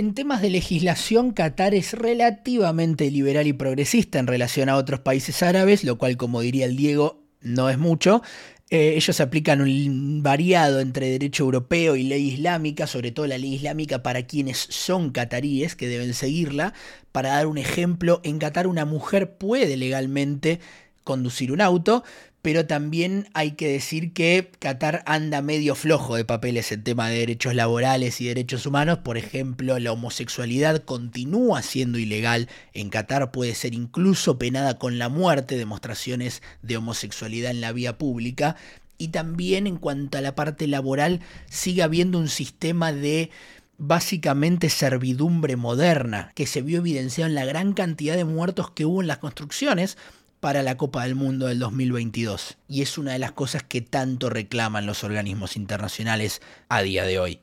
En 0.00 0.14
temas 0.14 0.40
de 0.40 0.48
legislación, 0.48 1.32
Qatar 1.32 1.74
es 1.74 1.92
relativamente 1.92 3.10
liberal 3.10 3.46
y 3.46 3.52
progresista 3.52 4.18
en 4.18 4.26
relación 4.26 4.70
a 4.70 4.76
otros 4.76 5.00
países 5.00 5.42
árabes, 5.42 5.84
lo 5.84 5.98
cual, 5.98 6.16
como 6.16 6.40
diría 6.40 6.64
el 6.64 6.74
Diego, 6.74 7.22
no 7.42 7.68
es 7.68 7.76
mucho. 7.76 8.22
Eh, 8.70 8.94
ellos 8.96 9.20
aplican 9.20 9.60
un 9.60 10.22
variado 10.22 10.80
entre 10.80 11.10
derecho 11.10 11.44
europeo 11.44 11.96
y 11.96 12.04
ley 12.04 12.28
islámica, 12.28 12.86
sobre 12.86 13.10
todo 13.10 13.26
la 13.26 13.36
ley 13.36 13.56
islámica 13.56 14.02
para 14.02 14.22
quienes 14.22 14.56
son 14.70 15.10
cataríes, 15.10 15.76
que 15.76 15.86
deben 15.86 16.14
seguirla. 16.14 16.72
Para 17.12 17.32
dar 17.32 17.46
un 17.46 17.58
ejemplo, 17.58 18.22
en 18.24 18.38
Qatar 18.38 18.68
una 18.68 18.86
mujer 18.86 19.36
puede 19.36 19.76
legalmente 19.76 20.60
conducir 21.04 21.52
un 21.52 21.60
auto, 21.60 22.04
pero 22.42 22.66
también 22.66 23.28
hay 23.34 23.52
que 23.52 23.68
decir 23.68 24.12
que 24.12 24.50
Qatar 24.58 25.02
anda 25.06 25.42
medio 25.42 25.74
flojo 25.74 26.16
de 26.16 26.24
papeles 26.24 26.72
en 26.72 26.82
tema 26.82 27.08
de 27.08 27.18
derechos 27.18 27.54
laborales 27.54 28.20
y 28.20 28.26
derechos 28.28 28.64
humanos. 28.64 28.98
Por 28.98 29.18
ejemplo, 29.18 29.78
la 29.78 29.92
homosexualidad 29.92 30.82
continúa 30.84 31.60
siendo 31.62 31.98
ilegal. 31.98 32.48
En 32.72 32.88
Qatar 32.88 33.30
puede 33.30 33.54
ser 33.54 33.74
incluso 33.74 34.38
penada 34.38 34.78
con 34.78 34.98
la 34.98 35.10
muerte, 35.10 35.58
demostraciones 35.58 36.42
de 36.62 36.78
homosexualidad 36.78 37.50
en 37.50 37.60
la 37.60 37.72
vía 37.72 37.98
pública. 37.98 38.56
Y 38.96 39.08
también 39.08 39.66
en 39.66 39.76
cuanto 39.76 40.16
a 40.16 40.22
la 40.22 40.34
parte 40.34 40.66
laboral, 40.66 41.20
sigue 41.48 41.82
habiendo 41.82 42.18
un 42.18 42.28
sistema 42.28 42.92
de 42.92 43.30
básicamente 43.76 44.68
servidumbre 44.68 45.56
moderna, 45.56 46.32
que 46.34 46.46
se 46.46 46.60
vio 46.60 46.78
evidenciado 46.78 47.28
en 47.28 47.34
la 47.34 47.46
gran 47.46 47.72
cantidad 47.72 48.14
de 48.14 48.26
muertos 48.26 48.70
que 48.70 48.84
hubo 48.84 49.00
en 49.00 49.08
las 49.08 49.18
construcciones, 49.18 49.96
para 50.40 50.62
la 50.62 50.76
Copa 50.76 51.04
del 51.04 51.14
Mundo 51.14 51.46
del 51.46 51.58
2022 51.58 52.56
y 52.66 52.82
es 52.82 52.96
una 52.98 53.12
de 53.12 53.18
las 53.18 53.32
cosas 53.32 53.62
que 53.62 53.82
tanto 53.82 54.30
reclaman 54.30 54.86
los 54.86 55.04
organismos 55.04 55.56
internacionales 55.56 56.40
a 56.68 56.82
día 56.82 57.04
de 57.04 57.18
hoy. 57.18 57.40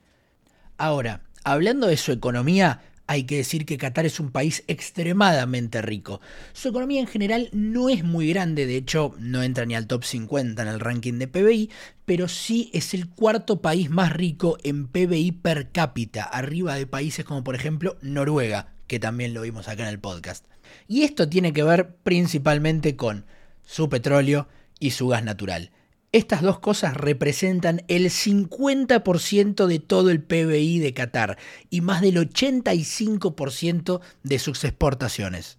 Ahora, 0.77 1.21
hablando 1.43 1.87
de 1.87 1.97
su 1.97 2.11
economía, 2.11 2.81
hay 3.05 3.23
que 3.23 3.37
decir 3.37 3.65
que 3.65 3.77
Qatar 3.77 4.05
es 4.05 4.19
un 4.19 4.31
país 4.31 4.63
extremadamente 4.67 5.81
rico. 5.81 6.19
Su 6.53 6.69
economía 6.69 6.99
en 6.99 7.07
general 7.07 7.49
no 7.53 7.87
es 7.87 8.03
muy 8.03 8.29
grande, 8.29 8.65
de 8.65 8.75
hecho 8.75 9.15
no 9.19 9.43
entra 9.43 9.65
ni 9.65 9.75
al 9.75 9.87
top 9.87 10.03
50 10.03 10.61
en 10.61 10.67
el 10.67 10.79
ranking 10.79 11.13
de 11.13 11.27
PBI, 11.27 11.69
pero 12.05 12.27
sí 12.27 12.69
es 12.73 12.93
el 12.93 13.07
cuarto 13.07 13.61
país 13.61 13.89
más 13.89 14.11
rico 14.11 14.57
en 14.63 14.87
PBI 14.87 15.31
per 15.31 15.71
cápita, 15.71 16.23
arriba 16.23 16.75
de 16.75 16.87
países 16.87 17.23
como 17.23 17.43
por 17.43 17.55
ejemplo 17.55 17.97
Noruega, 18.01 18.73
que 18.87 18.99
también 18.99 19.33
lo 19.33 19.41
vimos 19.41 19.67
acá 19.67 19.83
en 19.83 19.89
el 19.89 19.99
podcast. 19.99 20.45
Y 20.87 21.03
esto 21.03 21.29
tiene 21.29 21.53
que 21.53 21.63
ver 21.63 21.95
principalmente 22.03 22.95
con 22.95 23.25
su 23.65 23.89
petróleo 23.89 24.47
y 24.79 24.91
su 24.91 25.07
gas 25.07 25.23
natural. 25.23 25.71
Estas 26.13 26.41
dos 26.41 26.59
cosas 26.59 26.95
representan 26.95 27.83
el 27.89 28.05
50% 28.05 29.65
de 29.67 29.79
todo 29.79 30.09
el 30.09 30.23
PBI 30.23 30.79
de 30.79 30.93
Qatar 30.93 31.37
y 31.69 31.81
más 31.81 32.01
del 32.01 32.15
85% 32.15 33.99
de 34.23 34.39
sus 34.39 34.63
exportaciones. 34.63 35.57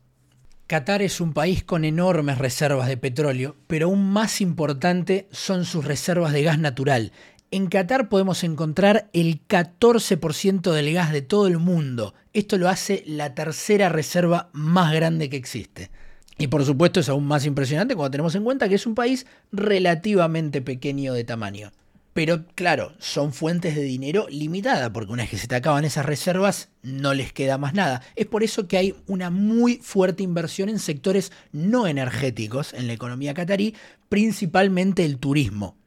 Qatar 0.67 1.01
es 1.03 1.21
un 1.21 1.33
país 1.33 1.65
con 1.65 1.85
enormes 1.85 2.39
reservas 2.39 2.89
de 2.89 2.97
petróleo, 2.97 3.57
pero 3.67 3.87
aún 3.87 4.11
más 4.11 4.41
importante 4.41 5.29
son 5.31 5.65
sus 5.65 5.85
reservas 5.85 6.33
de 6.33 6.43
gas 6.43 6.59
natural. 6.59 7.13
En 7.51 7.69
Qatar 7.69 8.11
podemos 8.11 8.45
encontrar 8.45 9.09
el 9.15 9.41
14% 9.49 10.71
del 10.71 10.93
gas 10.93 11.13
de 11.13 11.23
todo 11.23 11.47
el 11.47 11.57
mundo. 11.57 12.13
Esto 12.35 12.59
lo 12.59 12.69
hace 12.69 13.03
la 13.07 13.35
tercera 13.35 13.89
reserva 13.89 14.51
más 14.53 14.93
grande 14.93 15.31
que 15.31 15.39
existe. 15.39 15.91
Y 16.37 16.49
por 16.49 16.67
supuesto 16.67 17.01
es 17.01 17.09
aún 17.09 17.27
más 17.27 17.47
impresionante 17.47 17.97
cuando 17.97 18.11
tenemos 18.11 18.35
en 18.35 18.45
cuenta 18.45 18.69
que 18.69 18.75
es 18.75 18.87
un 18.87 18.95
país 18.95 19.25
relativamente 19.51 20.61
pequeño 20.61 21.15
de 21.15 21.25
tamaño. 21.25 21.73
Pero 22.13 22.45
claro, 22.55 22.93
son 22.99 23.33
fuentes 23.33 23.75
de 23.75 23.83
dinero 23.83 24.27
limitada, 24.29 24.93
porque 24.93 25.13
una 25.13 25.23
vez 25.23 25.31
que 25.31 25.39
se 25.39 25.49
te 25.49 25.55
acaban 25.55 25.87
esas 25.87 26.05
reservas, 26.05 26.69
no 26.83 27.15
les 27.15 27.33
queda 27.33 27.57
más 27.57 27.73
nada. 27.73 28.03
Es 28.15 28.27
por 28.27 28.43
eso 28.43 28.69
que 28.69 28.77
hay 28.77 28.95
una 29.07 29.31
muy 29.31 29.77
fuerte 29.77 30.23
inversión 30.23 30.69
en 30.69 30.81
sectores 30.81 31.33
no 31.53 31.87
energéticos 31.87 32.75
en 32.75 32.89
la 32.89 32.93
economía 32.93 33.33
catarí, 33.33 33.75
principalmente 34.11 35.07
el 35.07 35.17
turismo. 35.17 35.78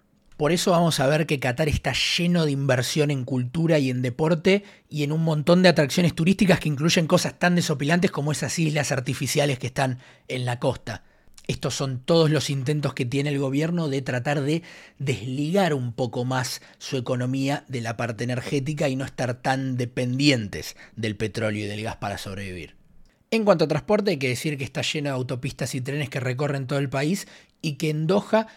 Por 0.42 0.52
eso 0.52 0.72
vamos 0.72 1.00
a 1.00 1.06
ver 1.06 1.28
que 1.28 1.40
Qatar 1.40 1.70
está 1.70 1.94
lleno 1.94 2.46
de 2.46 2.52
inversión 2.52 3.12
en 3.12 3.26
cultura 3.26 3.78
y 3.78 3.92
en 3.92 4.02
deporte 4.02 4.64
y 4.90 5.04
en 5.04 5.12
un 5.12 5.24
montón 5.24 5.62
de 5.62 5.70
atracciones 5.70 6.16
turísticas 6.16 6.60
que 6.60 6.68
incluyen 6.68 7.06
cosas 7.06 7.38
tan 7.38 7.54
desopilantes 7.54 8.10
como 8.10 8.32
esas 8.32 8.58
islas 8.58 8.92
artificiales 8.92 9.60
que 9.60 9.68
están 9.68 10.00
en 10.28 10.46
la 10.46 10.58
costa. 10.58 11.04
Estos 11.46 11.76
son 11.76 12.00
todos 12.00 12.32
los 12.32 12.50
intentos 12.50 12.96
que 12.96 13.06
tiene 13.06 13.30
el 13.30 13.38
gobierno 13.38 13.88
de 13.88 14.02
tratar 14.02 14.42
de 14.42 14.64
desligar 14.98 15.76
un 15.76 15.94
poco 15.94 16.26
más 16.26 16.64
su 16.80 16.98
economía 16.98 17.64
de 17.68 17.82
la 17.82 17.96
parte 17.96 18.24
energética 18.24 18.90
y 18.90 18.96
no 18.96 19.06
estar 19.06 19.44
tan 19.44 19.78
dependientes 19.78 20.76
del 20.96 21.18
petróleo 21.18 21.66
y 21.66 21.68
del 21.68 21.84
gas 21.84 21.98
para 21.98 22.18
sobrevivir. 22.18 22.82
En 23.30 23.46
cuanto 23.46 23.66
a 23.66 23.68
transporte, 23.68 24.12
hay 24.12 24.18
que 24.18 24.28
decir 24.28 24.58
que 24.58 24.64
está 24.64 24.82
lleno 24.82 25.10
de 25.10 25.16
autopistas 25.16 25.74
y 25.76 25.82
trenes 25.82 26.10
que 26.10 26.20
recorren 26.20 26.68
todo 26.68 26.80
el 26.80 26.90
país 26.90 27.28
y 27.62 27.74
que 27.74 27.90
en 27.90 28.08
Doha 28.08 28.48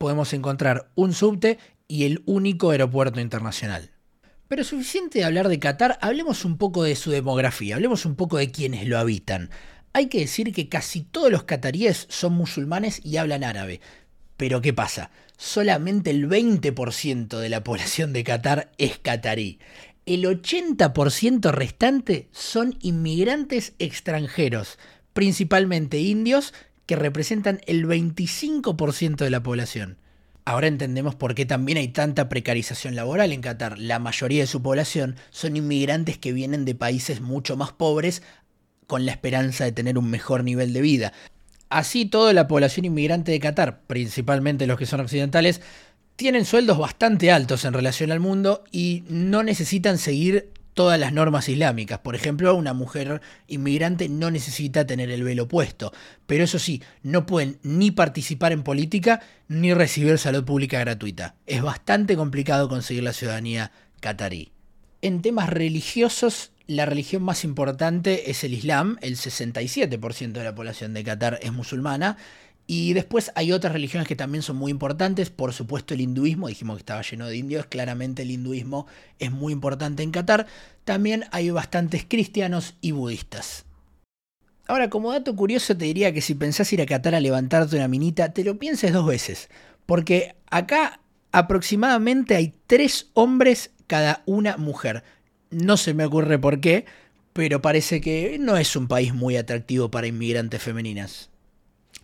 podemos 0.00 0.32
encontrar 0.32 0.90
un 0.94 1.12
subte 1.12 1.58
y 1.86 2.06
el 2.06 2.22
único 2.24 2.70
aeropuerto 2.70 3.20
internacional. 3.20 3.90
Pero 4.48 4.64
suficiente 4.64 5.18
de 5.18 5.26
hablar 5.26 5.48
de 5.48 5.58
Qatar, 5.58 5.98
hablemos 6.00 6.46
un 6.46 6.56
poco 6.56 6.84
de 6.84 6.96
su 6.96 7.10
demografía, 7.10 7.74
hablemos 7.74 8.06
un 8.06 8.16
poco 8.16 8.38
de 8.38 8.50
quienes 8.50 8.88
lo 8.88 8.98
habitan. 8.98 9.50
Hay 9.92 10.06
que 10.06 10.20
decir 10.20 10.54
que 10.54 10.70
casi 10.70 11.02
todos 11.02 11.30
los 11.30 11.42
cataríes 11.42 12.06
son 12.08 12.32
musulmanes 12.32 13.04
y 13.04 13.18
hablan 13.18 13.44
árabe. 13.44 13.82
Pero 14.38 14.62
¿qué 14.62 14.72
pasa? 14.72 15.10
Solamente 15.36 16.08
el 16.08 16.30
20% 16.30 17.38
de 17.38 17.48
la 17.50 17.62
población 17.62 18.14
de 18.14 18.24
Qatar 18.24 18.72
es 18.78 18.98
catarí. 18.98 19.58
El 20.06 20.24
80% 20.24 21.50
restante 21.52 22.30
son 22.32 22.78
inmigrantes 22.80 23.74
extranjeros, 23.78 24.78
principalmente 25.12 25.98
indios, 25.98 26.54
que 26.90 26.96
representan 26.96 27.60
el 27.68 27.86
25% 27.86 29.14
de 29.18 29.30
la 29.30 29.44
población. 29.44 29.96
Ahora 30.44 30.66
entendemos 30.66 31.14
por 31.14 31.36
qué 31.36 31.46
también 31.46 31.78
hay 31.78 31.86
tanta 31.86 32.28
precarización 32.28 32.96
laboral 32.96 33.32
en 33.32 33.42
Qatar. 33.42 33.78
La 33.78 34.00
mayoría 34.00 34.40
de 34.40 34.48
su 34.48 34.60
población 34.60 35.14
son 35.30 35.56
inmigrantes 35.56 36.18
que 36.18 36.32
vienen 36.32 36.64
de 36.64 36.74
países 36.74 37.20
mucho 37.20 37.56
más 37.56 37.70
pobres 37.70 38.24
con 38.88 39.06
la 39.06 39.12
esperanza 39.12 39.62
de 39.62 39.70
tener 39.70 39.98
un 39.98 40.10
mejor 40.10 40.42
nivel 40.42 40.72
de 40.72 40.80
vida. 40.80 41.12
Así 41.68 42.06
toda 42.06 42.32
la 42.32 42.48
población 42.48 42.86
inmigrante 42.86 43.30
de 43.30 43.38
Qatar, 43.38 43.82
principalmente 43.86 44.66
los 44.66 44.76
que 44.76 44.86
son 44.86 44.98
occidentales, 44.98 45.60
tienen 46.16 46.44
sueldos 46.44 46.76
bastante 46.76 47.30
altos 47.30 47.64
en 47.64 47.72
relación 47.72 48.10
al 48.10 48.18
mundo 48.18 48.64
y 48.72 49.04
no 49.08 49.44
necesitan 49.44 49.96
seguir 49.96 50.50
todas 50.80 50.98
las 50.98 51.12
normas 51.12 51.46
islámicas. 51.50 51.98
Por 51.98 52.14
ejemplo, 52.14 52.54
una 52.54 52.72
mujer 52.72 53.20
inmigrante 53.48 54.08
no 54.08 54.30
necesita 54.30 54.86
tener 54.86 55.10
el 55.10 55.22
velo 55.22 55.46
puesto, 55.46 55.92
pero 56.26 56.42
eso 56.42 56.58
sí, 56.58 56.82
no 57.02 57.26
pueden 57.26 57.58
ni 57.62 57.90
participar 57.90 58.52
en 58.52 58.62
política 58.62 59.20
ni 59.46 59.74
recibir 59.74 60.16
salud 60.16 60.42
pública 60.42 60.80
gratuita. 60.80 61.34
Es 61.46 61.60
bastante 61.60 62.16
complicado 62.16 62.70
conseguir 62.70 63.02
la 63.02 63.12
ciudadanía 63.12 63.72
catarí. 64.00 64.52
En 65.02 65.20
temas 65.20 65.50
religiosos, 65.50 66.52
la 66.66 66.86
religión 66.86 67.24
más 67.24 67.44
importante 67.44 68.30
es 68.30 68.42
el 68.42 68.54
Islam, 68.54 68.96
el 69.02 69.16
67% 69.16 70.32
de 70.32 70.44
la 70.44 70.54
población 70.54 70.94
de 70.94 71.04
Qatar 71.04 71.38
es 71.42 71.52
musulmana, 71.52 72.16
y 72.72 72.92
después 72.92 73.32
hay 73.34 73.50
otras 73.50 73.72
religiones 73.72 74.06
que 74.06 74.14
también 74.14 74.42
son 74.42 74.54
muy 74.54 74.70
importantes, 74.70 75.28
por 75.28 75.52
supuesto 75.52 75.92
el 75.92 76.02
hinduismo, 76.02 76.46
dijimos 76.46 76.76
que 76.76 76.82
estaba 76.82 77.02
lleno 77.02 77.26
de 77.26 77.36
indios, 77.36 77.66
claramente 77.66 78.22
el 78.22 78.30
hinduismo 78.30 78.86
es 79.18 79.32
muy 79.32 79.52
importante 79.52 80.04
en 80.04 80.12
Qatar, 80.12 80.46
también 80.84 81.24
hay 81.32 81.50
bastantes 81.50 82.06
cristianos 82.08 82.76
y 82.80 82.92
budistas. 82.92 83.64
Ahora, 84.68 84.88
como 84.88 85.10
dato 85.10 85.34
curioso, 85.34 85.76
te 85.76 85.86
diría 85.86 86.14
que 86.14 86.20
si 86.20 86.36
pensás 86.36 86.72
ir 86.72 86.80
a 86.80 86.86
Qatar 86.86 87.16
a 87.16 87.20
levantarte 87.20 87.74
una 87.74 87.88
minita, 87.88 88.32
te 88.32 88.44
lo 88.44 88.56
pienses 88.56 88.92
dos 88.92 89.04
veces, 89.04 89.48
porque 89.84 90.36
acá 90.48 91.00
aproximadamente 91.32 92.36
hay 92.36 92.54
tres 92.68 93.10
hombres 93.14 93.72
cada 93.88 94.22
una 94.26 94.58
mujer. 94.58 95.02
No 95.50 95.76
se 95.76 95.92
me 95.92 96.04
ocurre 96.04 96.38
por 96.38 96.60
qué, 96.60 96.84
pero 97.32 97.60
parece 97.60 98.00
que 98.00 98.38
no 98.38 98.56
es 98.56 98.76
un 98.76 98.86
país 98.86 99.12
muy 99.12 99.36
atractivo 99.36 99.90
para 99.90 100.06
inmigrantes 100.06 100.62
femeninas. 100.62 101.29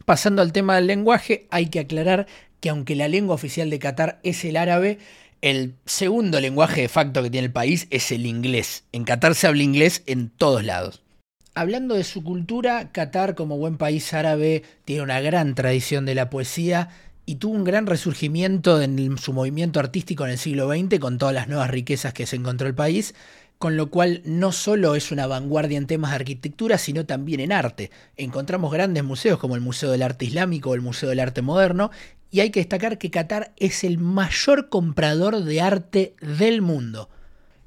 Pasando 0.04 0.42
al 0.42 0.52
tema 0.52 0.76
del 0.76 0.86
lenguaje, 0.86 1.46
hay 1.50 1.66
que 1.66 1.80
aclarar 1.80 2.26
que 2.60 2.68
aunque 2.68 2.94
la 2.94 3.08
lengua 3.08 3.34
oficial 3.34 3.70
de 3.70 3.78
Qatar 3.78 4.20
es 4.22 4.44
el 4.44 4.56
árabe, 4.56 4.98
el 5.42 5.74
segundo 5.84 6.40
lenguaje 6.40 6.82
de 6.82 6.88
facto 6.88 7.22
que 7.22 7.30
tiene 7.30 7.46
el 7.46 7.52
país 7.52 7.86
es 7.90 8.10
el 8.12 8.26
inglés. 8.26 8.84
En 8.92 9.04
Qatar 9.04 9.34
se 9.34 9.46
habla 9.46 9.62
inglés 9.62 10.02
en 10.06 10.30
todos 10.30 10.64
lados. 10.64 11.02
Hablando 11.54 11.94
de 11.94 12.04
su 12.04 12.22
cultura, 12.22 12.92
Qatar 12.92 13.34
como 13.34 13.56
buen 13.56 13.78
país 13.78 14.12
árabe 14.12 14.62
tiene 14.84 15.02
una 15.02 15.20
gran 15.20 15.54
tradición 15.54 16.04
de 16.04 16.14
la 16.14 16.28
poesía 16.30 16.90
y 17.24 17.36
tuvo 17.36 17.54
un 17.54 17.64
gran 17.64 17.86
resurgimiento 17.86 18.80
en 18.80 19.18
su 19.18 19.32
movimiento 19.32 19.80
artístico 19.80 20.24
en 20.24 20.32
el 20.32 20.38
siglo 20.38 20.68
XX 20.68 21.00
con 21.00 21.18
todas 21.18 21.34
las 21.34 21.48
nuevas 21.48 21.70
riquezas 21.70 22.12
que 22.12 22.26
se 22.26 22.36
encontró 22.36 22.68
el 22.68 22.74
país 22.74 23.14
con 23.58 23.76
lo 23.76 23.90
cual 23.90 24.22
no 24.24 24.52
solo 24.52 24.94
es 24.94 25.10
una 25.10 25.26
vanguardia 25.26 25.78
en 25.78 25.86
temas 25.86 26.10
de 26.10 26.16
arquitectura, 26.16 26.78
sino 26.78 27.06
también 27.06 27.40
en 27.40 27.52
arte. 27.52 27.90
Encontramos 28.16 28.72
grandes 28.72 29.04
museos 29.04 29.38
como 29.38 29.54
el 29.54 29.62
Museo 29.62 29.90
del 29.90 30.02
Arte 30.02 30.26
Islámico 30.26 30.70
o 30.70 30.74
el 30.74 30.82
Museo 30.82 31.08
del 31.08 31.20
Arte 31.20 31.42
Moderno, 31.42 31.90
y 32.30 32.40
hay 32.40 32.50
que 32.50 32.60
destacar 32.60 32.98
que 32.98 33.10
Qatar 33.10 33.52
es 33.56 33.84
el 33.84 33.98
mayor 33.98 34.68
comprador 34.68 35.42
de 35.44 35.60
arte 35.60 36.14
del 36.20 36.60
mundo. 36.60 37.08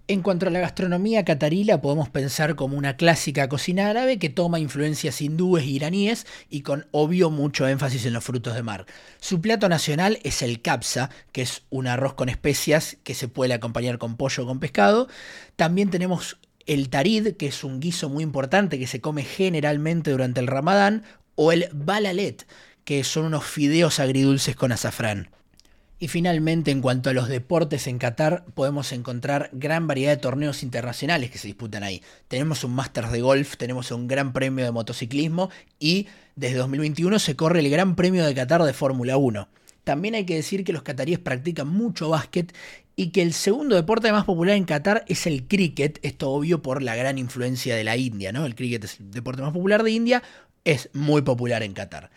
En 0.09 0.23
cuanto 0.23 0.47
a 0.47 0.49
la 0.49 0.59
gastronomía 0.59 1.23
catarí, 1.23 1.63
la 1.63 1.81
podemos 1.81 2.09
pensar 2.09 2.55
como 2.55 2.75
una 2.75 2.97
clásica 2.97 3.47
cocina 3.47 3.91
árabe 3.91 4.17
que 4.17 4.31
toma 4.31 4.59
influencias 4.59 5.21
hindúes 5.21 5.65
e 5.65 5.67
iraníes 5.67 6.25
y 6.49 6.61
con 6.61 6.87
obvio 6.89 7.29
mucho 7.29 7.67
énfasis 7.67 8.07
en 8.07 8.13
los 8.13 8.23
frutos 8.23 8.55
de 8.55 8.63
mar. 8.63 8.87
Su 9.19 9.39
plato 9.39 9.69
nacional 9.69 10.17
es 10.23 10.41
el 10.41 10.63
kapsa, 10.63 11.11
que 11.31 11.43
es 11.43 11.61
un 11.69 11.85
arroz 11.85 12.15
con 12.15 12.27
especias 12.27 12.97
que 13.03 13.13
se 13.13 13.27
puede 13.27 13.53
acompañar 13.53 13.99
con 13.99 14.17
pollo 14.17 14.45
o 14.45 14.47
con 14.47 14.59
pescado. 14.59 15.07
También 15.55 15.91
tenemos 15.91 16.39
el 16.65 16.89
tarid, 16.89 17.35
que 17.35 17.45
es 17.45 17.63
un 17.63 17.79
guiso 17.79 18.09
muy 18.09 18.23
importante 18.23 18.79
que 18.79 18.87
se 18.87 19.01
come 19.01 19.21
generalmente 19.23 20.09
durante 20.09 20.39
el 20.39 20.47
ramadán, 20.47 21.03
o 21.35 21.51
el 21.51 21.69
balalet, 21.71 22.47
que 22.83 23.03
son 23.03 23.25
unos 23.25 23.45
fideos 23.45 23.99
agridulces 23.99 24.55
con 24.55 24.71
azafrán. 24.71 25.29
Y 26.01 26.07
finalmente, 26.07 26.71
en 26.71 26.81
cuanto 26.81 27.09
a 27.09 27.13
los 27.13 27.27
deportes 27.27 27.85
en 27.85 27.97
Qatar, 27.97 28.45
podemos 28.53 28.93
encontrar 28.93 29.49
gran 29.51 29.85
variedad 29.85 30.11
de 30.11 30.17
torneos 30.17 30.63
internacionales 30.63 31.29
que 31.29 31.37
se 31.37 31.47
disputan 31.47 31.83
ahí. 31.83 32.01
Tenemos 32.29 32.63
un 32.63 32.73
Masters 32.73 33.11
de 33.11 33.19
golf, 33.19 33.57
tenemos 33.57 33.91
un 33.91 34.07
Gran 34.07 34.31
Premio 34.31 34.63
de 34.63 34.71
motociclismo 34.71 35.49
y 35.77 36.07
desde 36.37 36.55
2021 36.55 37.19
se 37.19 37.35
corre 37.35 37.59
el 37.59 37.69
Gran 37.69 37.97
Premio 37.97 38.25
de 38.25 38.33
Qatar 38.33 38.63
de 38.63 38.71
Fórmula 38.71 39.17
1. 39.17 39.49
También 39.83 40.15
hay 40.15 40.25
que 40.25 40.35
decir 40.35 40.63
que 40.63 40.71
los 40.71 40.83
cataríes 40.83 41.19
practican 41.19 41.67
mucho 41.67 42.09
básquet 42.09 42.55
y 42.95 43.09
que 43.09 43.21
el 43.21 43.33
segundo 43.33 43.75
deporte 43.75 44.09
más 44.13 44.23
popular 44.23 44.55
en 44.55 44.63
Qatar 44.63 45.03
es 45.07 45.27
el 45.27 45.47
cricket, 45.47 45.99
esto 46.01 46.29
obvio 46.31 46.61
por 46.61 46.81
la 46.81 46.95
gran 46.95 47.17
influencia 47.17 47.75
de 47.75 47.83
la 47.83 47.97
India, 47.97 48.31
¿no? 48.31 48.45
El 48.45 48.55
cricket 48.55 48.85
es 48.85 49.01
el 49.01 49.11
deporte 49.11 49.41
más 49.41 49.51
popular 49.51 49.83
de 49.83 49.91
India, 49.91 50.23
es 50.63 50.89
muy 50.93 51.23
popular 51.23 51.61
en 51.63 51.73
Qatar. 51.73 52.09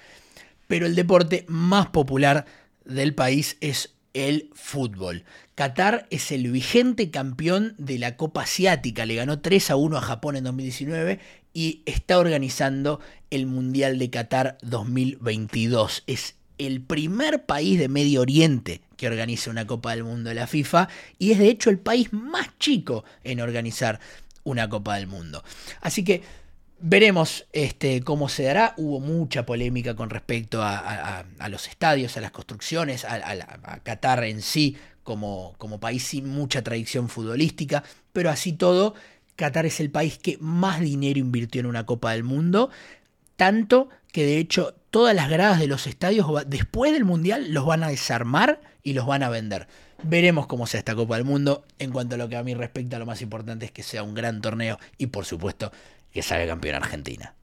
Pero 0.69 0.87
el 0.87 0.95
deporte 0.95 1.45
más 1.49 1.89
popular 1.89 2.47
del 2.85 3.15
país 3.15 3.57
es 3.61 3.95
el 4.15 4.51
fútbol. 4.55 5.25
Qatar 5.55 6.07
es 6.11 6.33
el 6.33 6.51
vigente 6.51 7.11
campeón 7.11 7.75
de 7.79 7.99
la 7.99 8.17
Copa 8.17 8.43
Asiática, 8.43 9.07
le 9.07 9.15
ganó 9.15 9.41
3 9.41 9.71
a 9.71 9.77
1 9.77 9.97
a 9.97 10.01
Japón 10.01 10.37
en 10.37 10.45
2019 10.45 11.21
y 11.55 11.83
está 11.87 12.19
organizando 12.19 13.01
el 13.31 13.47
Mundial 13.47 13.99
de 13.99 14.11
Qatar 14.11 14.59
2022. 14.63 16.05
Es 16.07 16.37
el 16.59 16.83
primer 16.83 17.45
país 17.45 17.79
de 17.79 17.89
Medio 17.89 18.21
Oriente 18.21 18.83
que 18.97 19.07
organiza 19.07 19.51
una 19.51 19.67
Copa 19.67 19.91
del 19.91 20.05
Mundo 20.05 20.29
de 20.29 20.35
la 20.35 20.47
FIFA 20.47 20.89
y 21.19 21.33
es 21.33 21.39
de 21.39 21.49
hecho 21.49 21.71
el 21.71 21.79
país 21.79 22.13
más 22.13 22.59
chico 22.59 23.05
en 23.25 23.41
organizar 23.41 24.01
una 24.45 24.69
Copa 24.69 24.97
del 24.97 25.07
Mundo. 25.07 25.43
Así 25.81 26.05
que 26.05 26.23
Veremos 26.85 27.47
este, 27.53 28.03
cómo 28.03 28.29
se 28.29 28.43
dará. 28.43 28.75
Hubo 28.77 28.99
mucha 28.99 29.47
polémica 29.47 29.95
con 29.95 30.11
respecto 30.11 30.63
a, 30.65 31.25
los 31.49 31.69
estadios, 31.69 32.17
a 32.17 32.21
las 32.21 32.33
construcciones, 32.33 33.05
a, 33.05 33.81
Qatar 33.85 34.25
en 34.25 34.43
sí 34.43 34.77
como, 35.05 35.55
como, 35.59 35.79
país 35.79 36.03
sin 36.03 36.29
mucha 36.29 36.63
tradición 36.63 37.09
futbolística. 37.09 37.85
Pero 38.13 38.31
así 38.31 38.53
todo, 38.53 38.95
Qatar 39.37 39.65
es 39.65 39.79
el 39.79 39.91
país 39.91 40.19
que 40.19 40.39
más 40.41 40.81
dinero 40.81 41.21
invirtió 41.21 41.61
en 41.61 41.67
una 41.67 41.87
Copa 41.87 42.13
del 42.13 42.25
Mundo. 42.25 42.71
Tanto 43.37 43.89
que 44.11 44.27
de 44.27 44.39
hecho 44.39 44.75
todas 44.91 45.15
las 45.15 45.31
gradas 45.31 45.61
de 45.61 45.69
los 45.69 45.87
estadios 45.87 46.27
después 46.47 46.93
del 46.93 47.05
Mundial 47.05 47.53
los 47.53 47.65
van 47.65 47.85
a 47.85 47.89
desarmar 47.89 48.61
y 48.83 48.95
los 48.95 49.07
van 49.07 49.23
a 49.23 49.31
vender. 49.31 49.69
Veremos 50.03 50.49
cómo 50.49 50.67
sea 50.67 50.81
esta 50.81 50.97
Copa 50.97 51.15
del 51.15 51.25
Mundo. 51.25 51.65
En 51.79 51.93
cuanto 51.93 52.17
a 52.17 52.19
lo 52.19 52.29
que 52.29 52.37
a 52.37 52.43
mí 52.43 52.55
respecta, 52.55 52.99
lo 52.99 53.07
más 53.07 53.23
importante 53.23 53.67
es 53.67 53.71
que 53.71 53.85
sea 53.85 54.03
un 54.03 54.15
gran 54.15 54.43
torneo 54.43 54.81
y 54.99 55.07
por 55.07 55.25
supuesto 55.27 55.71
que 56.13 56.23
sale 56.23 56.47
campeón 56.47 56.77
Argentina. 56.77 57.35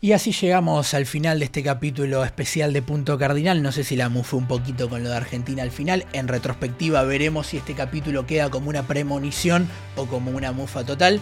Y 0.00 0.12
así 0.12 0.32
llegamos 0.32 0.94
al 0.94 1.06
final 1.06 1.38
de 1.38 1.44
este 1.44 1.62
capítulo 1.62 2.24
especial 2.24 2.72
de 2.72 2.82
Punto 2.82 3.16
Cardinal. 3.18 3.62
No 3.62 3.70
sé 3.70 3.84
si 3.84 3.94
la 3.94 4.08
mufé 4.08 4.34
un 4.34 4.48
poquito 4.48 4.88
con 4.88 5.04
lo 5.04 5.10
de 5.10 5.16
Argentina 5.16 5.62
al 5.62 5.70
final. 5.70 6.06
En 6.12 6.26
retrospectiva 6.26 7.04
veremos 7.04 7.46
si 7.46 7.58
este 7.58 7.74
capítulo 7.74 8.26
queda 8.26 8.50
como 8.50 8.68
una 8.68 8.82
premonición 8.88 9.68
o 9.94 10.06
como 10.06 10.32
una 10.32 10.50
mufa 10.50 10.84
total. 10.84 11.20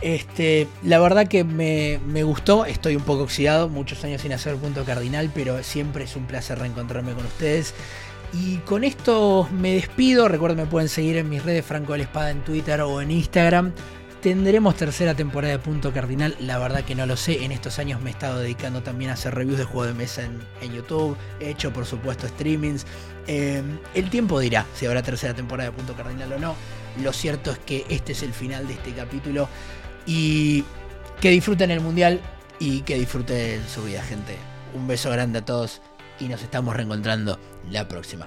Este, 0.00 0.68
la 0.82 0.98
verdad 1.00 1.28
que 1.28 1.44
me, 1.44 2.00
me, 2.06 2.22
gustó, 2.22 2.64
estoy 2.64 2.96
un 2.96 3.02
poco 3.02 3.24
oxidado, 3.24 3.68
muchos 3.68 4.02
años 4.04 4.22
sin 4.22 4.32
hacer 4.32 4.56
punto 4.56 4.84
cardinal, 4.84 5.30
pero 5.34 5.62
siempre 5.62 6.04
es 6.04 6.16
un 6.16 6.26
placer 6.26 6.58
reencontrarme 6.58 7.12
con 7.12 7.26
ustedes. 7.26 7.74
Y 8.32 8.56
con 8.58 8.84
esto 8.84 9.48
me 9.52 9.74
despido, 9.74 10.28
recuerden 10.28 10.58
me 10.58 10.66
pueden 10.66 10.88
seguir 10.88 11.18
en 11.18 11.28
mis 11.28 11.44
redes 11.44 11.64
Franco 11.64 11.92
de 11.92 11.98
la 11.98 12.04
Espada 12.04 12.30
en 12.30 12.42
Twitter 12.42 12.80
o 12.80 13.02
en 13.02 13.10
Instagram. 13.10 13.72
¿Tendremos 14.24 14.74
tercera 14.74 15.14
temporada 15.14 15.52
de 15.52 15.58
Punto 15.58 15.92
Cardinal? 15.92 16.34
La 16.40 16.58
verdad 16.58 16.82
que 16.82 16.94
no 16.94 17.04
lo 17.04 17.14
sé. 17.14 17.44
En 17.44 17.52
estos 17.52 17.78
años 17.78 18.00
me 18.00 18.08
he 18.08 18.12
estado 18.14 18.38
dedicando 18.38 18.82
también 18.82 19.10
a 19.10 19.12
hacer 19.12 19.34
reviews 19.34 19.58
de 19.58 19.64
juegos 19.64 19.88
de 19.88 19.92
mesa 19.92 20.22
en, 20.22 20.72
YouTube. 20.72 21.14
He 21.40 21.50
hecho, 21.50 21.74
por 21.74 21.84
supuesto, 21.84 22.26
streamings. 22.26 22.86
Eh, 23.26 23.62
el 23.92 24.08
tiempo 24.08 24.40
dirá 24.40 24.64
si 24.76 24.86
habrá 24.86 25.02
tercera 25.02 25.34
temporada 25.34 25.68
de 25.68 25.76
Punto 25.76 25.92
Cardinal 25.92 26.32
o 26.32 26.38
no. 26.38 26.56
Lo 27.02 27.12
cierto 27.12 27.50
es 27.50 27.58
que 27.58 27.84
este 27.90 28.12
es 28.12 28.22
el 28.22 28.32
final 28.32 28.66
de 28.66 28.72
este 28.72 28.92
capítulo. 28.92 29.46
Y 30.06 30.64
que 31.20 31.28
disfruten 31.28 31.70
el 31.70 31.80
mundial 31.80 32.22
y 32.58 32.80
que 32.80 32.94
disfruten 32.94 33.60
su 33.68 33.84
vida, 33.84 34.02
gente. 34.02 34.38
Un 34.72 34.86
beso 34.86 35.10
grande 35.10 35.40
a 35.40 35.44
todos 35.44 35.82
y 36.18 36.28
nos 36.28 36.42
estamos 36.42 36.74
reencontrando 36.74 37.38
la 37.70 37.86
próxima. 37.88 38.26